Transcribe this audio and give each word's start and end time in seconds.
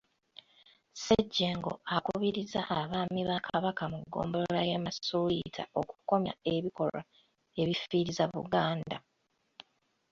Ssejjengo 0.93 1.71
akubirizza 1.95 2.61
Abaami 2.79 3.21
ba 3.29 3.37
Kabaka 3.47 3.83
mu 3.93 3.99
ggombolola 4.05 4.61
y’e 4.69 4.77
Masuuliita 4.85 5.63
okukomya 5.81 6.33
ebikolwa 6.53 7.01
ebifiiriza 7.61 8.25
Buganda. 8.33 8.97